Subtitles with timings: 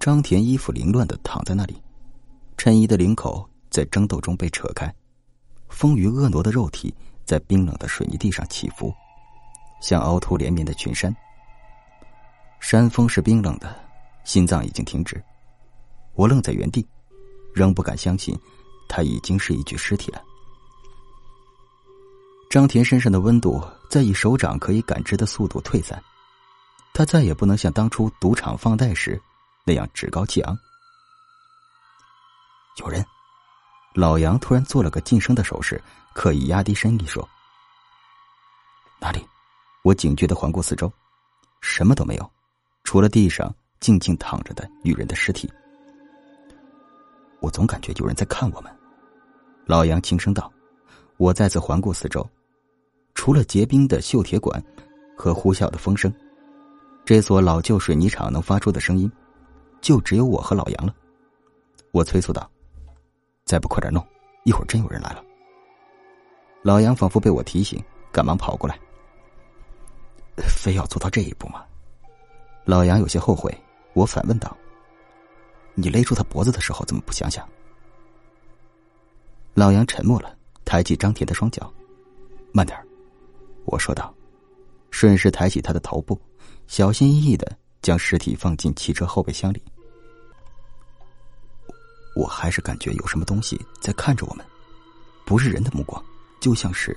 [0.00, 1.82] 张田衣服凌乱的躺在那里，
[2.56, 4.92] 衬衣的领口在争斗中被扯开，
[5.68, 8.94] 丰腴婀娜的肉体在冰冷的水泥地上起伏，
[9.80, 11.14] 像凹凸连绵的群山。
[12.60, 13.74] 山峰是冰冷的，
[14.24, 15.22] 心脏已经停止。
[16.14, 16.86] 我愣在原地，
[17.52, 18.38] 仍不敢相信，
[18.88, 20.22] 他已经是一具尸体了。
[22.50, 26.02] 张田身上的温度在以手掌可以感知的速度退散，
[26.94, 29.20] 他再也不能像当初赌场放贷时
[29.68, 30.58] 那样趾高气昂。
[32.78, 33.04] 有人，
[33.92, 35.78] 老杨突然做了个噤声的手势，
[36.14, 37.28] 刻意压低声音说
[38.98, 39.22] ：“哪里？”
[39.84, 40.90] 我警觉的环顾四周，
[41.60, 42.30] 什么都没有，
[42.82, 45.52] 除了地上静静躺着的女人的尸体。
[47.40, 48.74] 我总感觉有人在看我们。
[49.66, 50.50] 老杨轻声道
[51.18, 52.26] ：“我再次环顾四周。”
[53.14, 54.64] 除了结冰的锈铁管
[55.14, 56.10] 和呼啸的风声，
[57.04, 59.10] 这所老旧水泥厂能发出的声音，
[59.80, 60.94] 就只有我和老杨了。
[61.92, 62.48] 我催促道
[63.44, 64.04] ：“再不快点弄，
[64.44, 65.24] 一会儿真有人来了。”
[66.62, 68.78] 老杨仿佛被我提醒，赶忙跑过来。
[70.46, 71.64] 非要做到这一步吗？
[72.64, 73.56] 老杨有些后悔。
[73.94, 74.56] 我反问道
[75.74, 77.48] ：“你勒住他脖子的时候，怎么不想想？”
[79.54, 81.72] 老杨沉默了，抬起张铁的双脚，
[82.52, 82.78] 慢点
[83.64, 84.14] 我说道，
[84.92, 86.16] 顺势抬起他的头部，
[86.68, 89.62] 小心翼翼的将尸体放进汽车后备箱里。
[92.16, 94.44] 我还是感觉有什么东西在看着我们，
[95.24, 96.02] 不是人的目光，
[96.40, 96.96] 就像是……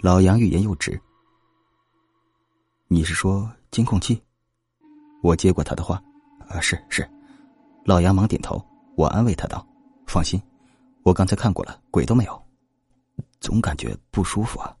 [0.00, 1.00] 老杨欲言又止。
[2.88, 4.22] 你是说监控器？
[5.22, 6.02] 我接过他的话，
[6.48, 7.08] 啊，是是。
[7.84, 8.64] 老杨忙点头。
[8.94, 9.66] 我安慰他道
[10.06, 10.40] ：“放心，
[11.02, 12.42] 我刚才看过了，鬼都没有，
[13.40, 14.76] 总感觉不舒服啊。”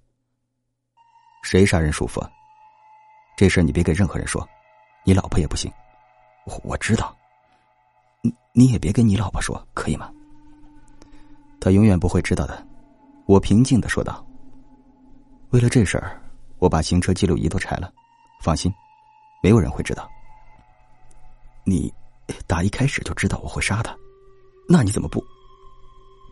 [1.42, 2.20] 谁杀人舒服？
[2.20, 2.30] 啊
[3.42, 4.48] 这事你别给任何人说，
[5.02, 5.68] 你老婆也不行。
[6.44, 7.12] 我我知道，
[8.20, 10.08] 你你也别跟你老婆说，可以吗？
[11.60, 12.64] 她永远不会知道的。
[13.26, 14.24] 我平静的说道。
[15.50, 16.22] 为了这事儿，
[16.60, 17.92] 我把行车记录仪都拆了。
[18.40, 18.72] 放心，
[19.42, 20.08] 没有人会知道。
[21.64, 21.92] 你
[22.46, 23.92] 打一开始就知道我会杀他，
[24.68, 25.20] 那你怎么不？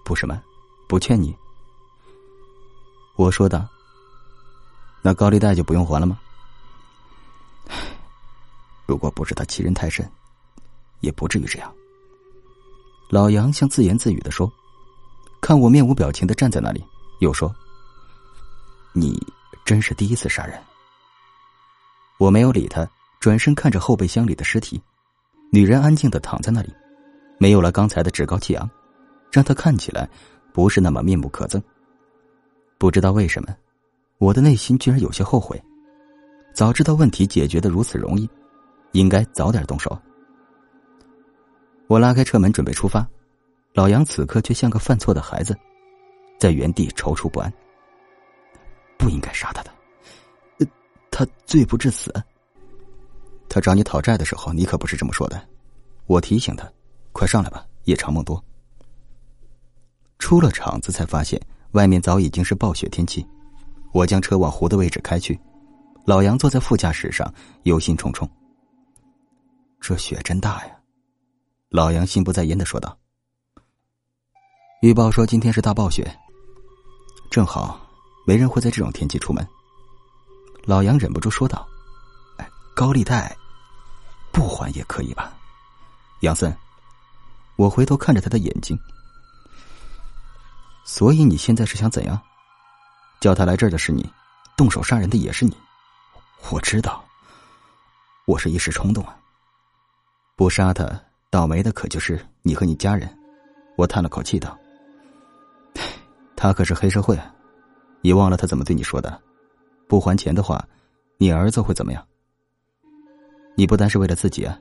[0.05, 0.41] 不什么？
[0.89, 1.37] 不劝你？
[3.17, 3.69] 我说的。
[5.03, 6.17] 那高利贷就不用还了吗？
[8.91, 10.05] 如果不是他欺人太甚，
[10.99, 11.73] 也不至于这样。
[13.09, 14.53] 老杨像自言自语的说
[15.41, 16.85] ：“看我面无表情的站在那里，
[17.21, 17.55] 又说
[18.93, 19.17] ：‘你
[19.65, 20.61] 真是第一次杀人。’
[22.19, 22.85] 我没有理他，
[23.21, 24.83] 转身看着后备箱里的尸体，
[25.53, 26.75] 女人安静的躺在那里，
[27.39, 28.69] 没有了刚才的趾高气昂，
[29.31, 30.11] 让他看起来
[30.53, 31.63] 不是那么面目可憎。
[32.77, 33.55] 不知道为什么。”
[34.19, 35.63] 我的内心居然有些后悔，
[36.53, 38.29] 早知道问题解决的如此容易，
[38.93, 39.99] 应该早点动手。
[41.87, 43.07] 我拉开车门准备出发，
[43.75, 45.57] 老杨此刻却像个犯错的孩子，
[46.39, 47.53] 在原地踌躇不安。
[48.97, 49.71] 不应该杀他的，
[51.11, 52.13] 他罪不至死。
[53.49, 55.41] 他找你讨债的时候，你可不是这么说的。
[56.07, 56.71] 我提醒他
[57.13, 58.43] ：“快上来吧，夜长梦多。”
[60.19, 61.41] 出了厂子才发现，
[61.73, 63.27] 外面早已经是暴雪天气。
[63.93, 65.37] 我将车往湖的位置开去，
[66.05, 68.29] 老杨坐在副驾驶上，忧心忡忡。
[69.81, 70.77] 这雪真大呀！
[71.71, 72.97] 老杨心不在焉的说道。
[74.83, 76.17] 预报说今天是大暴雪，
[77.31, 77.81] 正好
[78.27, 79.45] 没人会在这种天气出门。
[80.65, 81.67] 老杨忍不住说道
[82.39, 83.35] ：“哎，高利贷
[84.31, 85.33] 不还也可以吧？”
[86.21, 86.57] 杨森，
[87.57, 88.79] 我回头看着他的眼睛。
[90.85, 92.21] 所以你现在是想怎样？
[93.21, 94.09] 叫他来这儿的是你，
[94.57, 95.57] 动手杀人的也是你，
[96.51, 97.05] 我知道。
[98.27, 99.17] 我是一时冲动啊。
[100.41, 100.91] 不杀他，
[101.29, 103.07] 倒霉的可就是你和你家人。
[103.77, 104.59] 我叹了口气道
[106.35, 107.31] ：“他可是黑社会，啊，
[108.01, 109.21] 你忘了他怎么对你说的？
[109.87, 110.67] 不还钱的话，
[111.19, 112.03] 你儿子会怎么样？
[113.55, 114.59] 你不单是为了自己啊。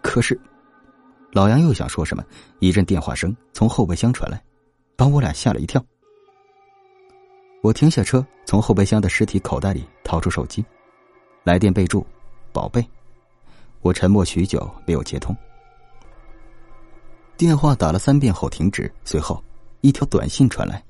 [0.00, 0.40] 可是，
[1.32, 2.24] 老杨又想说什么，
[2.58, 4.42] 一阵电话声从后备箱传来，
[4.96, 5.84] 把我俩吓了一跳。
[7.60, 10.64] 我停下车，从后备箱的尸体口袋里掏出手机，
[11.44, 12.02] 来电备注
[12.50, 12.82] “宝贝”。
[13.82, 15.36] 我沉默许久，没有接通。
[17.36, 19.42] 电话打了三遍后停止，随后
[19.80, 20.82] 一条短信传来：“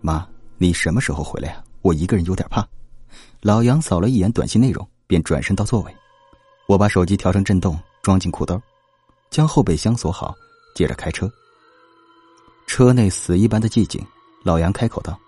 [0.00, 0.26] 妈，
[0.56, 1.62] 你什么时候回来呀？
[1.82, 2.66] 我一个人有点怕。”
[3.42, 5.94] 老杨扫了一眼短信内容，便转身到座位。
[6.66, 8.60] 我把手机调成震动，装进裤兜，
[9.30, 10.34] 将后备箱锁好，
[10.74, 11.30] 接着开车。
[12.66, 14.04] 车内死一般的寂静。
[14.42, 15.18] 老杨开口道。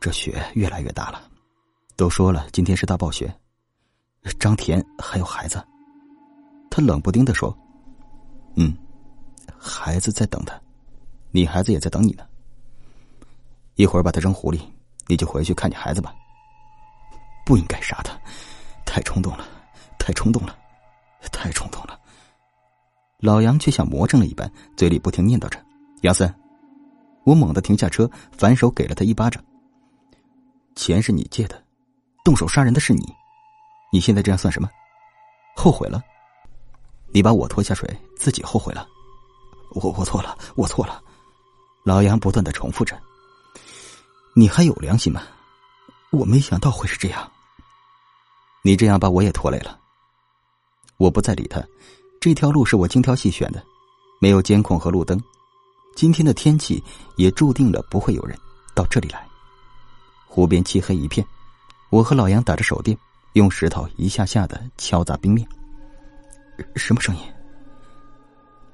[0.00, 1.30] 这雪越来越大了，
[1.96, 3.32] 都说了今天是大暴雪，
[4.38, 5.62] 张田还有孩子。
[6.70, 7.56] 他冷不丁的说
[8.56, 8.76] ：“嗯，
[9.58, 10.58] 孩子在等他，
[11.30, 12.24] 你孩子也在等你呢。
[13.74, 14.60] 一会儿把他扔湖里，
[15.06, 16.14] 你就回去看你孩子吧。
[17.44, 18.18] 不应该杀他，
[18.86, 19.44] 太冲动了，
[19.98, 20.56] 太冲动了，
[21.32, 21.98] 太冲动了。”
[23.20, 25.62] 老杨却像魔怔了一般，嘴里不停念叨着
[26.02, 26.32] ：“杨森。”
[27.24, 29.42] 我猛地停下车，反手给了他一巴掌。
[30.74, 31.62] 钱是你借的，
[32.24, 33.14] 动手杀人的是你，
[33.94, 34.70] 你现在这样算什么？
[35.54, 36.02] 后悔了？
[37.08, 37.86] 你把我拖下水，
[38.16, 38.88] 自己后悔了。
[39.72, 41.02] 我我错了，我错了。
[41.84, 42.98] 老杨不断的重复着。
[44.34, 45.22] 你还有良心吗？
[46.10, 47.30] 我没想到会是这样。
[48.62, 49.78] 你这样把我也拖累了。
[50.96, 51.62] 我不再理他。
[52.18, 53.62] 这条路是我精挑细选的，
[54.22, 55.22] 没有监控和路灯。
[55.94, 56.82] 今天的天气
[57.16, 58.38] 也注定了不会有人
[58.74, 59.28] 到这里来。
[60.26, 61.26] 湖边漆黑一片，
[61.90, 62.96] 我和老杨打着手电，
[63.34, 65.46] 用石头一下下的敲砸冰面。
[66.76, 67.22] 什么声音？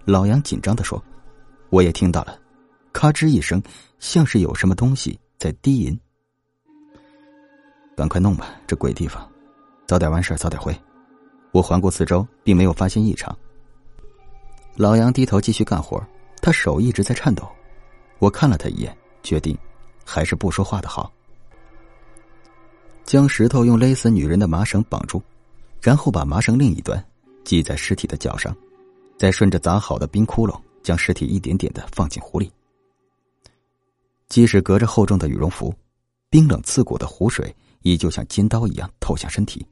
[0.04, 1.02] 老杨紧张的说
[1.70, 2.38] ：“我也听到了，
[2.92, 3.62] 咔吱一声，
[3.98, 5.98] 像是有什么东西在低吟。”
[7.96, 9.28] 赶快弄吧，这鬼地方，
[9.86, 10.76] 早点完事早点回。
[11.52, 13.36] 我环顾四周，并没有发现异常。
[14.76, 16.00] 老杨低头继续干活，
[16.40, 17.48] 他手一直在颤抖。
[18.18, 19.56] 我看了他一眼，决定
[20.04, 21.12] 还是不说话的好。
[23.08, 25.22] 将石头用勒死女人的麻绳绑住，
[25.80, 27.02] 然后把麻绳另一端。
[27.42, 28.54] 系在尸体的脚上，
[29.16, 32.52] 再顺着砸好的冰窟窿，将尸体一点点的放进湖里。
[34.28, 35.74] 即使隔着厚重的羽绒服，
[36.28, 39.66] 冰冷刺骨的湖水依旧像尖刀一样透向身体。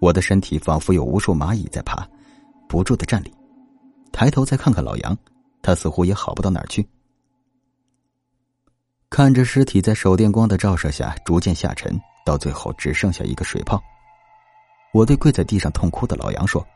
[0.00, 2.04] 我的身体仿佛有无数蚂蚁在爬，
[2.68, 3.32] 不住的站立。
[4.10, 5.16] 抬头再看看老杨，
[5.62, 6.84] 他似乎也好不到哪儿去。
[9.08, 13.82] 看着尸体在手电光的照射下逐渐下沉，到最后只剩下一个水泡，
[14.92, 16.66] 我对跪在地上痛哭的老杨说。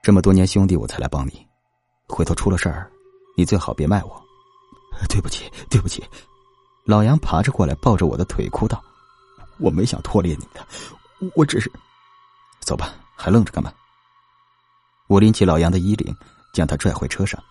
[0.00, 1.46] 这么多年兄弟，我才来帮你。
[2.08, 2.90] 回头出了事儿，
[3.36, 4.22] 你最好别卖我。
[5.08, 6.04] 对不起，对不起。
[6.84, 8.82] 老杨爬着过来，抱着我的腿哭道
[9.60, 10.66] ：“我没想拖累你的，
[11.36, 11.70] 我只是……
[12.60, 13.72] 走吧，还愣着干嘛？”
[15.08, 16.14] 我拎起老杨的衣领，
[16.52, 17.42] 将他拽回车上。